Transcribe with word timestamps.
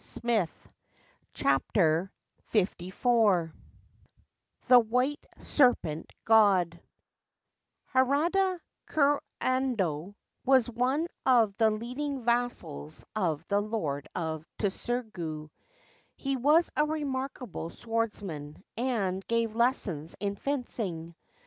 335 0.03 2.09
LIV 2.55 2.75
THE 4.67 4.79
WHITE 4.79 5.23
SERPENT 5.41 6.11
GOD 6.25 6.81
HARADA 7.93 8.59
KURANDO 8.87 10.15
was 10.43 10.67
one 10.67 11.07
of 11.23 11.55
the 11.57 11.69
leading 11.69 12.23
vassals 12.25 13.05
of 13.15 13.45
the 13.47 13.61
Lord 13.61 14.07
of 14.15 14.43
Tsugaru. 14.57 15.51
He 16.15 16.35
was 16.35 16.71
a 16.75 16.83
remarkable 16.87 17.69
swordsman, 17.69 18.63
and 18.75 19.23
gave 19.27 19.55
lessons 19.55 20.15
in 20.19 20.35
fencing. 20.35 21.13